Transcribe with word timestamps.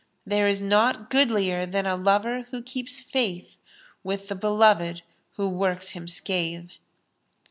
* 0.17 0.25
There 0.31 0.47
is 0.47 0.63
naught 0.63 1.11
goodlier 1.11 1.67
than 1.67 1.85
a 1.85 1.95
lover 1.95 2.47
who 2.49 2.63
keeps 2.63 3.01
faith 3.01 3.57
* 3.79 4.03
with 4.03 4.29
the 4.29 4.35
beloved 4.35 5.03
who 5.35 5.47
works 5.47 5.89
him 5.89 6.07
scathe." 6.07 6.71